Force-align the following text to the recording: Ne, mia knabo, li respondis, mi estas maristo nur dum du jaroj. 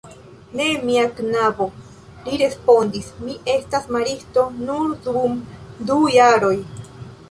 Ne, 0.59 0.69
mia 0.87 1.03
knabo, 1.19 1.67
li 2.29 2.41
respondis, 2.45 3.13
mi 3.29 3.37
estas 3.57 3.89
maristo 3.99 4.49
nur 4.67 4.93
dum 5.09 5.41
du 5.93 6.05
jaroj. 6.21 6.57